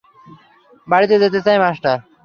বাড়িতে 0.87 1.15
যেতে 1.23 1.39
চাই, 1.45 1.57
মাস্টার। 1.63 1.97